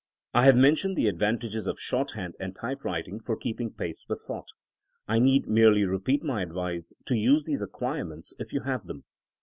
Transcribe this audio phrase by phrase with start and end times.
[0.33, 4.47] I have mentioned the advantages of shorthand and typewriting for keeping pace with thought.
[5.07, 9.03] I need merely repeat my advice to use these ac quirements if you have them.